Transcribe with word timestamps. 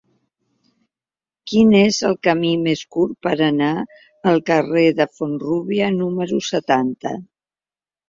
Quin 1.51 1.75
és 1.81 1.99
el 2.09 2.17
camí 2.29 2.55
més 2.69 2.83
curt 2.97 3.15
per 3.27 3.35
anar 3.51 3.71
al 4.35 4.43
carrer 4.51 4.89
de 5.03 5.11
Font-rúbia 5.15 5.95
número 6.03 6.45
setanta? 6.53 7.19